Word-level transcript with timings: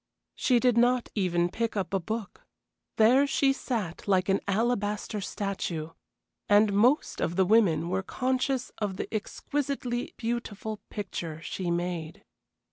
She 0.33 0.59
did 0.59 0.79
not 0.79 1.09
even 1.13 1.47
pick 1.47 1.77
up 1.77 1.93
a 1.93 1.99
book. 1.99 2.41
There 2.95 3.27
she 3.27 3.53
sat 3.53 4.07
like 4.07 4.29
an 4.29 4.39
alabaster 4.47 5.21
statue, 5.21 5.91
and 6.49 6.73
most 6.73 7.21
of 7.21 7.35
the 7.35 7.45
women 7.45 7.87
were 7.87 8.01
conscious 8.01 8.71
of 8.79 8.97
the 8.97 9.13
exquisitely 9.13 10.15
beautiful 10.17 10.79
picture 10.89 11.39
she 11.43 11.69
made. 11.69 12.23